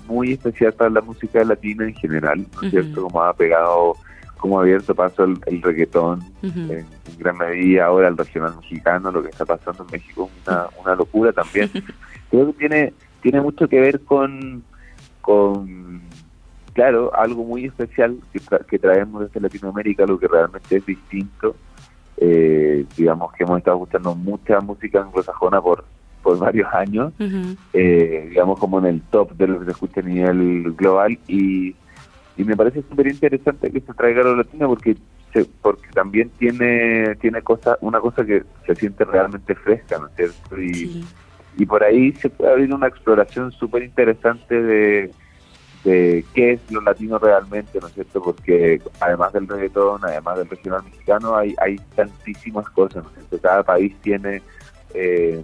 [0.07, 2.69] muy especial para la música latina en general, ¿no es uh -huh.
[2.69, 3.03] cierto?
[3.03, 3.95] Como ha pegado
[4.38, 6.71] como abierto paso el, el reggaetón, uh -huh.
[6.71, 10.47] en, en, gran medida ahora el regional mexicano, lo que está pasando en México es
[10.47, 11.69] una, una locura también.
[12.30, 14.63] Creo que tiene, tiene mucho que ver con,
[15.21, 16.01] con
[16.73, 21.55] claro, algo muy especial que, tra que traemos desde Latinoamérica, lo que realmente es distinto.
[22.20, 25.86] Eh, digamos que hemos estado escuchando mucha música anglosajona por,
[26.24, 27.57] por varios años, uh -huh.
[27.74, 31.76] eh, digamos como en el top de lo que se escucha a nivel global y
[32.38, 34.95] y me parece súper interesante que se traiga lo latino porque
[35.34, 40.13] se, porque también tiene tiene cosa una cosa que se siente realmente fresca, ¿no es
[40.15, 40.61] cierto?
[40.61, 41.05] Y, sí.
[41.57, 45.11] y por ahí se puede abrir una exploración súper interesante de,
[45.84, 48.21] de qué es lo latino realmente, ¿no es cierto?
[48.21, 53.39] Porque además del reggaetón, además del regional mexicano, hay, hay tantísimas cosas, ¿no es cierto?
[53.41, 54.41] Cada país tiene,
[54.93, 55.43] eh,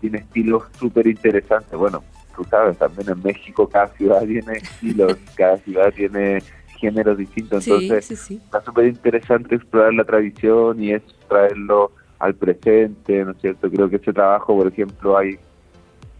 [0.00, 1.78] tiene estilos súper interesantes.
[1.78, 2.04] Bueno,
[2.36, 6.42] tú sabes, también en México cada ciudad tiene estilos, cada ciudad tiene
[6.78, 8.40] géneros distintos, entonces sí, sí, sí.
[8.44, 13.70] está súper interesante explorar la tradición y es traerlo al presente, ¿no es cierto?
[13.70, 15.38] Creo que ese trabajo, por ejemplo, hay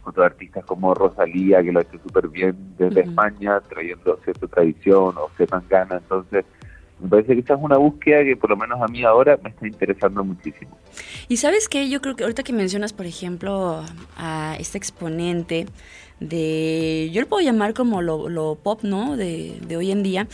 [0.07, 5.15] otros artistas como Rosalía, que lo ha hecho súper bien desde España, trayendo cierta tradición,
[5.17, 5.31] o
[5.69, 6.45] Gana, entonces
[7.01, 9.51] me parece que esta es una búsqueda que por lo menos a mí ahora me
[9.51, 10.79] está interesando muchísimo.
[11.29, 13.83] Y sabes qué, yo creo que ahorita que mencionas, por ejemplo,
[14.17, 15.67] a este exponente
[16.21, 19.17] de, yo lo puedo llamar como lo, pop, ¿no?
[19.17, 20.29] De, de hoy en día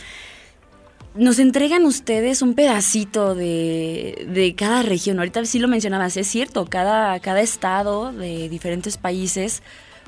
[1.15, 5.19] nos entregan ustedes un pedacito de, de, cada región.
[5.19, 9.61] Ahorita sí lo mencionabas, es cierto, cada, cada estado de diferentes países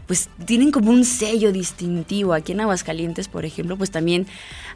[0.07, 2.33] pues tienen como un sello distintivo.
[2.33, 4.27] Aquí en Aguascalientes, por ejemplo, pues también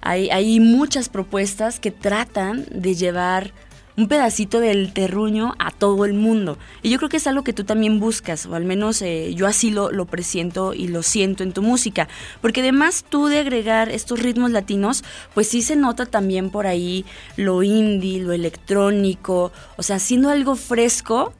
[0.01, 3.53] hay, hay muchas propuestas que tratan de llevar
[3.97, 6.59] un pedacito del terruño a todo el mundo.
[6.83, 9.47] Y yo creo que es algo que tú también buscas, o al menos eh, yo
[9.47, 12.07] así lo, lo presiento y lo siento en tu música.
[12.39, 17.05] Porque además tú de agregar estos ritmos latinos, pues sí se nota también por ahí
[17.37, 21.33] lo indie, lo electrónico, o sea, haciendo algo fresco,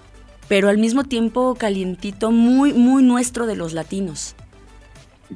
[0.48, 4.36] pero al mismo tiempo calientito, muy, muy nuestro de los latinos.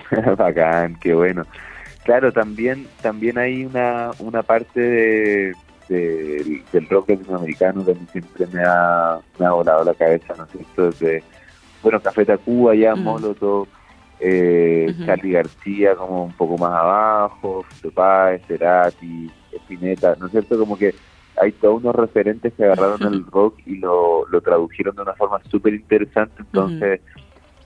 [0.37, 1.45] Bacán, qué bueno.
[2.03, 5.55] Claro, también, también hay una, una parte de
[5.91, 10.45] del, rock latinoamericano que a mí siempre me ha, me ha volado la cabeza, ¿no
[10.45, 10.85] es cierto?
[10.85, 11.23] Desde,
[11.83, 13.67] bueno, Café Tacuba, ya, Molotov,
[14.19, 20.57] eh, Charlie García como un poco más abajo, Fito Páez, Cerati, Spinetta, ¿no es cierto?
[20.57, 20.93] Como que
[21.41, 25.39] hay todos unos referentes que agarraron el rock y lo, lo tradujeron de una forma
[25.49, 27.01] súper interesante, entonces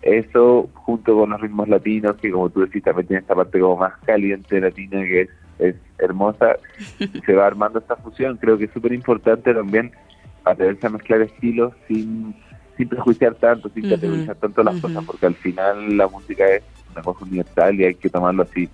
[0.02, 3.78] eso junto con los ritmos latinos, que como tú decís también tiene esta parte como
[3.78, 6.58] más caliente latina que es es hermosa,
[7.26, 8.38] se va armando esta fusión.
[8.38, 9.92] Creo que es súper importante también
[10.44, 12.36] atreverse a mezclar estilos sin,
[12.78, 17.02] sin prejuiciar tanto, sin categorizar tanto las cosas, porque al final la música es una
[17.02, 18.70] cosa universal y hay que tomarlo así.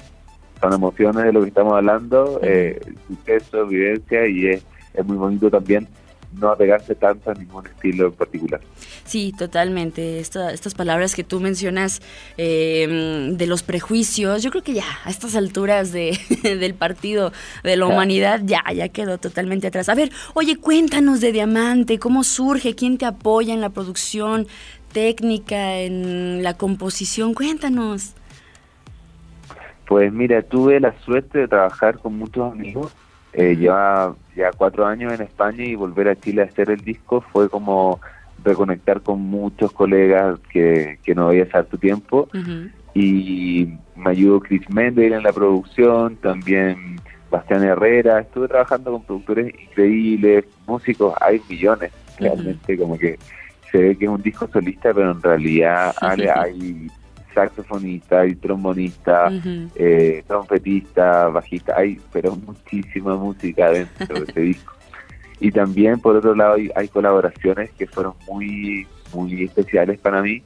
[0.60, 5.50] Son emociones de lo que estamos hablando, eh, suceso, vivencia y es, es muy bonito
[5.50, 5.88] también
[6.40, 8.62] no apegarse tanto a ningún estilo en particular.
[9.06, 10.20] Sí, totalmente.
[10.20, 12.02] estas palabras que tú mencionas
[12.38, 17.32] em, de los prejuicios, yo creo que ya a estas alturas de, del partido
[17.64, 19.90] de la humanidad ya, ya quedó totalmente atrás.
[19.90, 24.48] A ver, oye, cuéntanos de Diamante, cómo surge, quién te apoya en la producción
[24.94, 28.14] técnica, en la composición, cuéntanos.
[29.88, 32.94] Pues mira, tuve la suerte de trabajar con muchos amigos
[33.34, 37.22] eh, lleva ya cuatro años en España y volver a Chile a hacer el disco
[37.22, 38.00] fue como
[38.44, 42.28] reconectar con muchos colegas que, que no veía hace tu tiempo.
[42.94, 48.20] Y me ayudó Chris Mendel en la producción, también Bastián Herrera.
[48.20, 53.18] Estuve trabajando con productores increíbles, músicos, hay millones, realmente, como que
[53.72, 56.88] se ve que es un disco solista, pero en realidad hay
[57.34, 59.32] saxofonista, hay trombonista,
[59.76, 64.74] eh, trompetista, bajista, hay pero muchísima música dentro de ese disco.
[65.40, 70.44] Y también por otro lado hay, colaboraciones que fueron muy muy especiales para mí,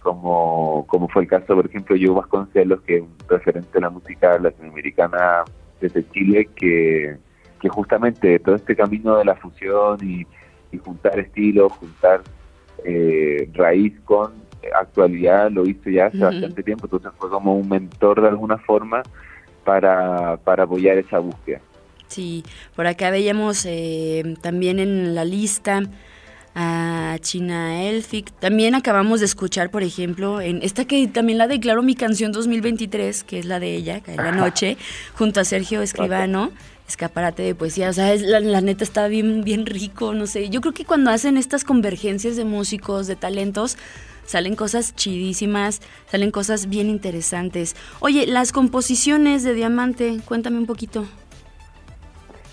[0.00, 3.90] como, como fue el caso, por ejemplo, Joe Vasconcelos, que es un referente de la
[3.90, 5.44] música latinoamericana
[5.80, 7.16] desde Chile, que,
[7.60, 10.26] que justamente todo este camino de la fusión y,
[10.78, 12.20] juntar estilos, juntar
[12.84, 18.22] eh, raíz con actualidad lo hizo ya hace bastante tiempo, entonces fue como un mentor
[18.22, 19.02] de alguna forma
[19.64, 21.60] para, para apoyar esa búsqueda.
[22.08, 22.44] Sí,
[22.74, 25.82] por acá veíamos eh, también en la lista
[26.54, 28.32] a China Elfic.
[28.38, 33.24] También acabamos de escuchar, por ejemplo, en esta que también la declaró mi canción 2023,
[33.24, 34.78] que es la de ella, Cae la noche,
[35.14, 36.50] junto a Sergio Escribano.
[36.88, 40.48] Escaparate de poesía, o sea, la, la, neta está bien, bien rico, no sé.
[40.50, 43.76] Yo creo que cuando hacen estas convergencias de músicos, de talentos,
[44.26, 47.76] salen cosas chidísimas, salen cosas bien interesantes.
[48.00, 51.06] Oye, las composiciones de Diamante, cuéntame un poquito.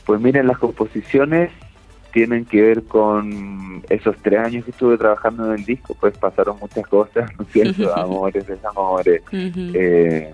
[0.05, 1.51] Pues miren, las composiciones
[2.11, 6.57] tienen que ver con esos tres años que estuve trabajando en el disco, pues pasaron
[6.59, 7.95] muchas cosas, ¿no es cierto?
[7.97, 9.23] Amores, desamores.
[9.31, 10.31] eh,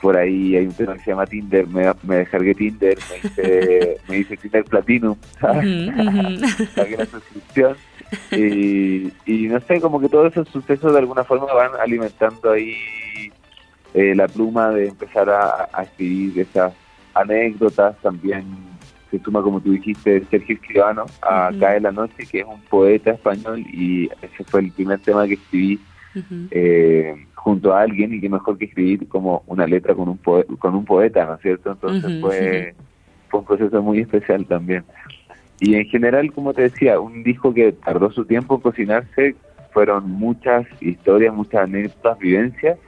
[0.00, 3.96] por ahí hay un tema que se llama Tinder, me, me descargué Tinder, me hice,
[4.08, 5.66] me hice Tinder Platinum, ¿sabes?
[5.66, 7.76] la suscripción
[8.32, 12.76] y, y no sé, como que todos esos sucesos de alguna forma van alimentando ahí
[13.94, 16.74] eh, la pluma de empezar a, escribir esas
[17.14, 17.96] anécdotas.
[18.02, 18.44] También
[19.10, 23.12] se suma, como tú dijiste, Sergio Escribano a Cae la Noche, que es un poeta
[23.12, 25.80] español y ese fue el primer tema que escribí
[26.50, 30.74] eh, junto a alguien y que mejor que escribir como una letra con un, con
[30.74, 31.72] un poeta, ¿no es cierto?
[31.72, 32.74] Entonces fue,
[33.28, 34.84] fue un proceso muy especial también.
[35.60, 39.36] Y en general, como te decía, un disco que tardó su tiempo en cocinarse,
[39.72, 42.78] fueron muchas historias, muchas anécdotas, vivencias,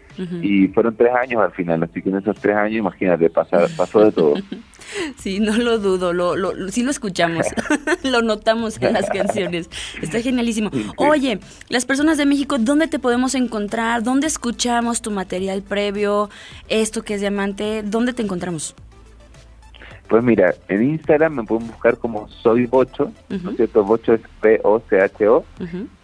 [0.43, 4.05] y fueron tres años al final, así que en esos tres años, imagínate, pasar, pasó
[4.05, 4.35] de todo.
[5.19, 7.47] Sí, no lo dudo, lo, lo, sí lo escuchamos,
[8.03, 9.69] lo notamos en las canciones.
[10.01, 10.71] Está genialísimo.
[10.97, 14.03] Oye, las personas de México, ¿dónde te podemos encontrar?
[14.03, 16.31] ¿Dónde escuchamos tu material previo?
[16.69, 18.75] Esto que es diamante, ¿dónde te encontramos?
[20.09, 23.85] Pues mira, en Instagram me pueden buscar como Soy Bocho, ¿no es cierto?
[23.85, 25.45] Bocho es P-O-C-H-O.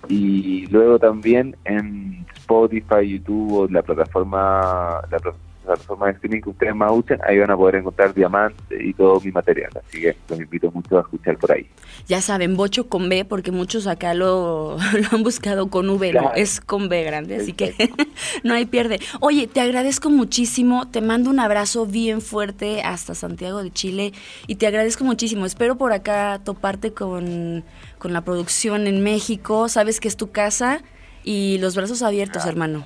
[0.08, 6.74] Y luego también en Spotify, YouTube o la plataforma, la plataforma de streaming que ustedes
[6.74, 9.70] más usen, ahí van a poder encontrar diamantes y todo mi material.
[9.86, 11.68] Así que los invito mucho a escuchar por ahí.
[12.06, 16.32] Ya saben, Bocho con B, porque muchos acá lo, lo han buscado con V, no,
[16.34, 17.74] es con B grande, así que
[18.44, 19.00] no hay pierde.
[19.20, 24.12] Oye, te agradezco muchísimo, te mando un abrazo bien fuerte hasta Santiago de Chile
[24.46, 25.46] y te agradezco muchísimo.
[25.46, 27.64] Espero por acá toparte con,
[27.98, 30.82] con la producción en México, sabes que es tu casa
[31.24, 32.84] y los brazos abiertos, hermano.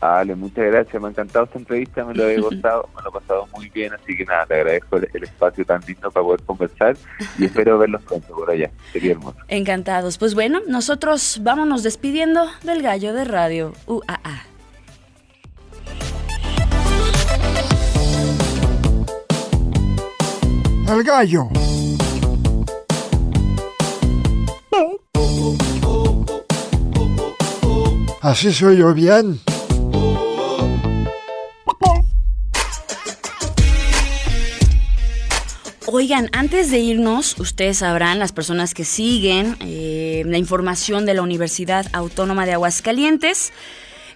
[0.00, 3.12] Vale, muchas gracias, me ha encantado esta entrevista, me lo he gustado, me lo he
[3.12, 6.42] pasado muy bien, así que nada, te agradezco el, el espacio tan lindo para poder
[6.42, 6.96] conversar
[7.38, 9.38] y espero verlos pronto por allá, sería hermoso.
[9.48, 10.18] Encantados.
[10.18, 14.54] Pues bueno, nosotros vámonos despidiendo del gallo de radio UAA.
[20.86, 21.48] El gallo.
[28.20, 29.40] Así soy yo bien.
[35.96, 41.22] Oigan, antes de irnos, ustedes sabrán, las personas que siguen eh, la información de la
[41.22, 43.52] Universidad Autónoma de Aguascalientes,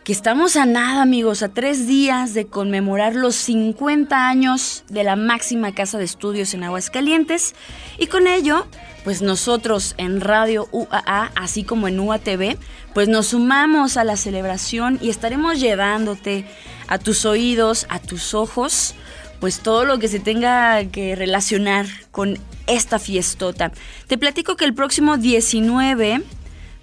[0.02, 5.14] que estamos a nada, amigos, a tres días de conmemorar los 50 años de la
[5.14, 7.54] máxima casa de estudios en Aguascalientes.
[7.96, 8.66] Y con ello,
[9.04, 12.58] pues nosotros en Radio UAA, así como en UATV,
[12.92, 16.44] pues nos sumamos a la celebración y estaremos llevándote
[16.88, 18.96] a tus oídos, a tus ojos,
[19.40, 23.72] pues todo lo que se tenga que relacionar con esta fiestota.
[24.06, 26.22] Te platico que el próximo 19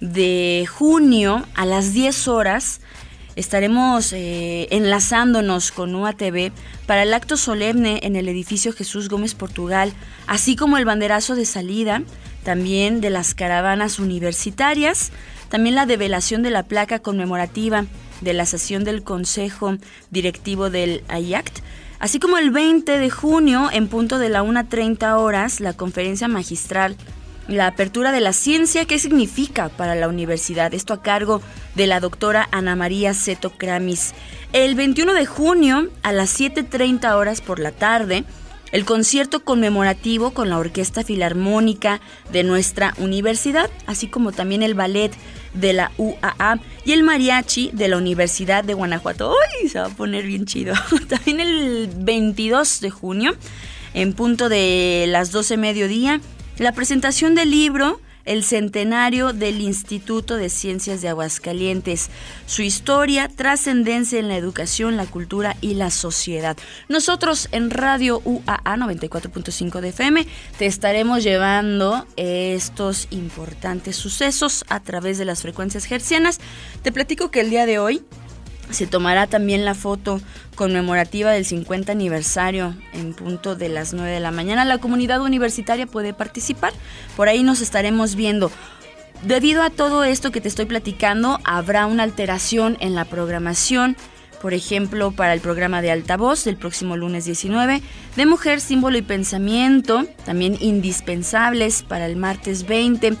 [0.00, 2.80] de junio a las 10 horas
[3.36, 6.52] estaremos eh, enlazándonos con UATV
[6.86, 9.92] para el acto solemne en el edificio Jesús Gómez Portugal,
[10.26, 12.02] así como el banderazo de salida
[12.44, 15.10] también de las caravanas universitarias,
[15.48, 17.86] también la develación de la placa conmemorativa
[18.20, 19.76] de la sesión del Consejo
[20.10, 21.58] Directivo del AIACT,
[21.98, 26.96] Así como el 20 de junio, en punto de la 1.30 horas, la conferencia magistral
[27.48, 30.74] La apertura de la ciencia, ¿qué significa para la universidad?
[30.74, 31.40] Esto a cargo
[31.76, 34.14] de la doctora Ana María Seto Kramis.
[34.52, 38.24] El 21 de junio, a las 7.30 horas por la tarde,
[38.72, 42.00] el concierto conmemorativo con la Orquesta Filarmónica
[42.32, 45.12] de nuestra universidad, así como también el ballet
[45.54, 49.30] de la UAA y el mariachi de la Universidad de Guanajuato.
[49.30, 49.68] ¡Uy!
[49.68, 50.74] Se va a poner bien chido.
[51.08, 53.36] También el 22 de junio,
[53.94, 56.20] en punto de las 12 mediodía,
[56.58, 62.10] la presentación del libro el centenario del Instituto de Ciencias de Aguascalientes,
[62.46, 66.56] su historia, trascendencia en la educación, la cultura y la sociedad.
[66.88, 70.26] Nosotros en Radio UAA 94.5 de FM
[70.58, 76.40] te estaremos llevando estos importantes sucesos a través de las frecuencias hercianas.
[76.82, 78.04] Te platico que el día de hoy
[78.70, 80.20] se tomará también la foto
[80.54, 84.64] conmemorativa del 50 aniversario en punto de las 9 de la mañana.
[84.64, 86.72] La comunidad universitaria puede participar.
[87.16, 88.50] Por ahí nos estaremos viendo.
[89.22, 93.96] Debido a todo esto que te estoy platicando, habrá una alteración en la programación.
[94.42, 97.80] Por ejemplo, para el programa de altavoz del próximo lunes 19,
[98.16, 103.16] de Mujer, Símbolo y Pensamiento, también indispensables para el martes 20,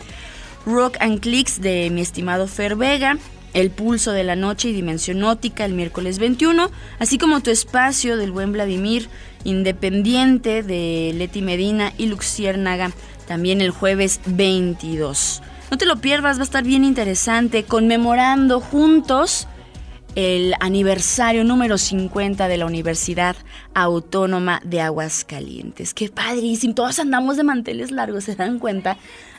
[0.66, 3.16] Rock and Clicks de mi estimado Fer Vega,
[3.54, 8.16] el pulso de la noche y dimensión óptica el miércoles 21, así como tu espacio
[8.16, 9.08] del buen Vladimir,
[9.44, 12.92] independiente de Leti Medina y Luxiérnaga,
[13.26, 15.42] también el jueves 22.
[15.70, 19.48] No te lo pierdas, va a estar bien interesante, conmemorando juntos
[20.16, 23.36] el aniversario número 50 de la Universidad
[23.74, 25.92] Autónoma de Aguascalientes.
[25.92, 28.96] Qué padrísimo, todos andamos de manteles largos, ¿se dan cuenta?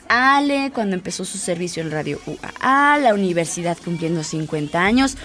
[0.08, 5.16] Ale cuando empezó su servicio en Radio UAA, la universidad cumpliendo 50 años.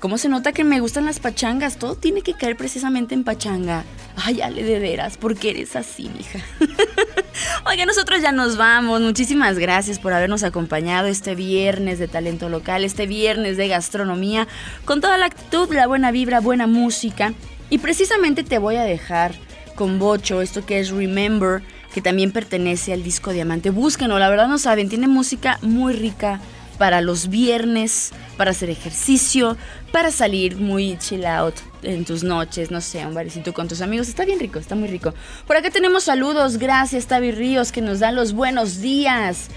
[0.00, 1.76] ¿Cómo se nota que me gustan las pachangas?
[1.76, 3.84] Todo tiene que caer precisamente en pachanga.
[4.14, 6.38] Ay, Ale, de veras, porque eres así, mija.
[7.66, 9.00] Oiga, nosotros ya nos vamos.
[9.00, 14.46] Muchísimas gracias por habernos acompañado este viernes de talento local, este viernes de gastronomía,
[14.84, 17.34] con toda la actitud, la buena vibra, buena música.
[17.68, 19.34] Y precisamente te voy a dejar
[19.74, 21.62] con Bocho, esto que es Remember
[21.92, 23.70] que también pertenece al disco Diamante.
[23.70, 26.40] Búsquenlo, la verdad no saben, tiene música muy rica,
[26.78, 29.56] para los viernes, para hacer ejercicio,
[29.92, 34.08] para salir muy chill out en tus noches, no sé, un barecito con tus amigos.
[34.08, 35.12] Está bien rico, está muy rico.
[35.46, 39.48] Por acá tenemos saludos, gracias Tavi Ríos que nos dan los buenos días.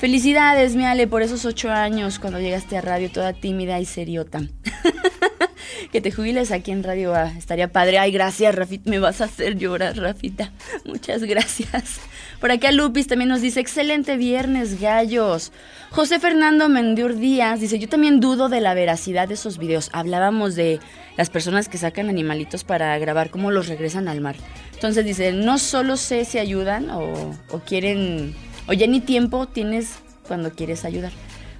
[0.00, 4.40] Felicidades, mi Ale, por esos ocho años cuando llegaste a radio toda tímida y seriota.
[5.92, 7.30] que te jubiles aquí en Radio A.
[7.32, 7.98] Estaría padre.
[7.98, 8.88] Ay, gracias, Rafita.
[8.88, 10.52] Me vas a hacer llorar, Rafita.
[10.86, 12.00] Muchas gracias.
[12.40, 15.52] Por acá Lupis también nos dice, excelente viernes, gallos.
[15.90, 19.90] José Fernando Mendur Díaz dice, yo también dudo de la veracidad de esos videos.
[19.92, 20.80] Hablábamos de
[21.18, 24.36] las personas que sacan animalitos para grabar cómo los regresan al mar.
[24.72, 28.34] Entonces dice, no solo sé si ayudan o quieren,
[28.70, 29.96] o ya ni tiempo tienes
[30.28, 31.10] cuando quieres ayudar.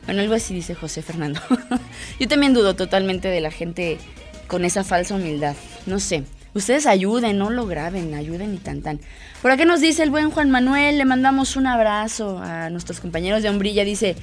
[0.06, 1.40] Bueno, algo así dice José Fernando.
[2.20, 3.98] Yo también dudo totalmente de la gente
[4.46, 5.56] con esa falsa humildad.
[5.86, 6.22] No sé.
[6.54, 9.00] Ustedes ayuden, no lo graben, ayuden y tan tan.
[9.42, 13.42] Por acá nos dice el buen Juan Manuel, le mandamos un abrazo a nuestros compañeros
[13.42, 13.84] de Hombrilla.
[13.84, 14.14] Dice,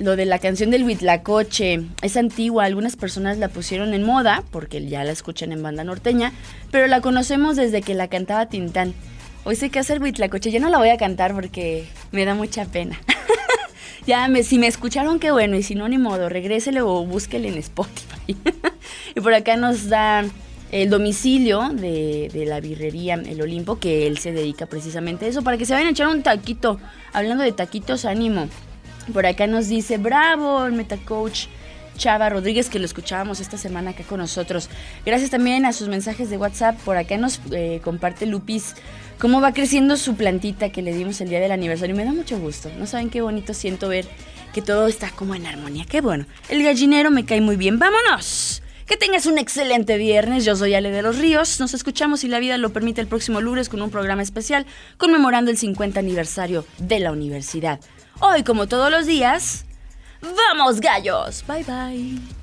[0.00, 4.84] lo de la canción del Huitlacoche es antigua, algunas personas la pusieron en moda porque
[4.84, 6.32] ya la escuchan en banda norteña,
[6.72, 8.94] pero la conocemos desde que la cantaba Tintán.
[9.44, 12.34] Hoy sé que hace el Huitlacoche, yo no la voy a cantar porque me da
[12.34, 13.00] mucha pena.
[14.06, 17.48] ya, me, si me escucharon, qué bueno, y si no, ni modo, regrésele o búsquele
[17.48, 18.36] en Spotify.
[19.16, 20.24] y por acá nos da
[20.70, 25.42] el domicilio de, de, la birrería El Olimpo, que él se dedica precisamente a eso,
[25.42, 26.78] para que se vayan a echar un taquito.
[27.12, 28.48] Hablando de taquitos, ánimo.
[29.12, 31.46] Por acá nos dice, bravo, el Metacoach
[31.98, 34.70] Chava Rodríguez, que lo escuchábamos esta semana acá con nosotros.
[35.04, 36.76] Gracias también a sus mensajes de WhatsApp.
[36.84, 38.74] Por acá nos eh, comparte Lupis
[39.18, 41.94] cómo va creciendo su plantita que le dimos el día del aniversario.
[41.94, 42.70] Me da mucho gusto.
[42.78, 44.06] No saben qué bonito siento ver
[44.52, 45.84] que todo está como en armonía.
[45.88, 46.26] Qué bueno.
[46.48, 47.78] El gallinero me cae muy bien.
[47.78, 48.62] ¡Vámonos!
[48.86, 50.44] Que tengas un excelente viernes.
[50.44, 51.60] Yo soy Ale de los Ríos.
[51.60, 54.66] Nos escuchamos si la vida lo permite el próximo lunes con un programa especial
[54.96, 57.80] conmemorando el 50 aniversario de la universidad.
[58.20, 59.66] Hoy, como todos los días,
[60.22, 61.44] ¡vamos gallos!
[61.46, 62.37] Bye bye.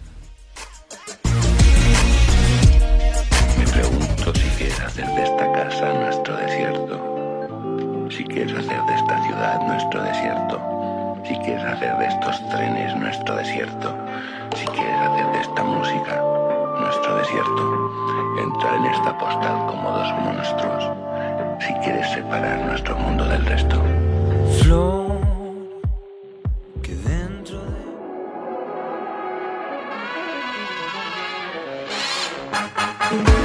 [4.86, 8.08] Hacer de esta casa nuestro desierto.
[8.12, 10.62] Si quieres hacer de esta ciudad nuestro desierto.
[11.24, 13.96] Si quieres hacer de estos trenes nuestro desierto.
[14.56, 16.22] Si quieres hacer de esta música
[16.80, 17.92] nuestro desierto.
[18.38, 20.84] Entrar en esta postal como dos monstruos.
[21.60, 23.82] Si quieres separar nuestro mundo del resto.
[24.62, 25.20] Flor
[26.84, 27.86] que dentro de
[33.10, 33.45] Por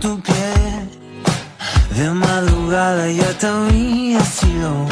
[0.00, 0.88] tu piel,
[1.96, 4.86] de madrugada ya te había sido.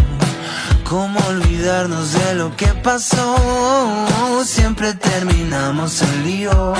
[0.88, 3.36] ¿Cómo olvidarnos de lo que pasó?
[4.44, 6.74] Siempre terminamos el lío.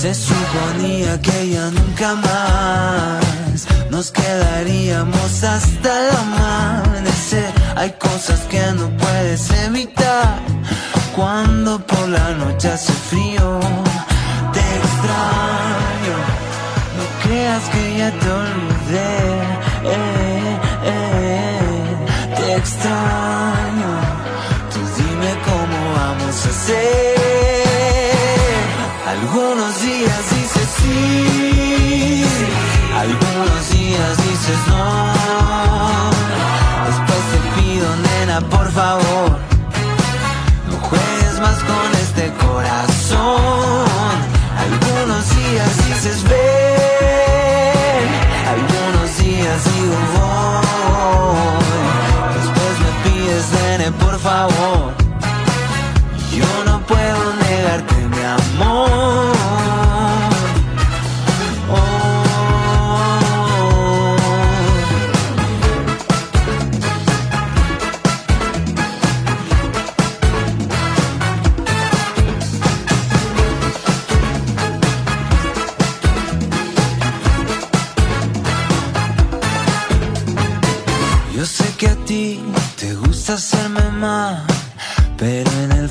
[0.00, 7.52] Se suponía que ya nunca más nos quedaríamos hasta el amanecer.
[7.76, 10.40] Hay cosas que no puedes evitar
[11.14, 13.60] cuando por la noche hace frío.
[14.52, 15.63] Te extraño,
[16.96, 19.18] no creas que ya te olvidé.
[19.84, 21.60] eh, eh.
[22.36, 23.92] Te extraño,
[24.72, 27.14] tú dime cómo vamos a hacer.
[29.14, 32.24] Algunos días dices sí,
[33.04, 34.84] algunos días dices no.
[36.86, 39.30] Después te pido, nena, por favor,
[40.68, 42.93] no juegues más con este corazón.
[46.04, 46.34] Dices ven,
[48.46, 51.64] algunos días digo voy.
[52.34, 55.03] Después me pides, nene, por favor.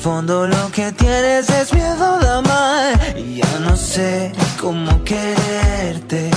[0.03, 3.17] Fondo lo que tienes es miedo de amar.
[3.17, 6.29] Y ya no sé cómo quererte.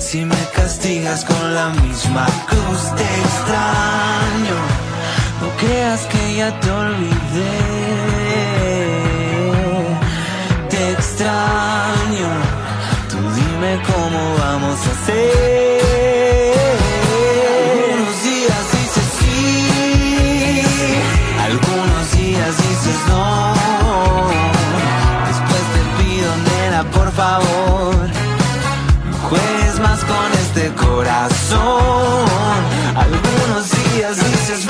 [0.00, 4.58] Si me castigas con la misma cruz, te extraño.
[5.40, 7.54] No creas que ya te olvidé.
[10.68, 12.30] Te extraño.
[13.08, 15.65] Tú dime cómo vamos a hacer.
[30.74, 32.24] corazón.
[32.94, 34.66] Algunos días dices,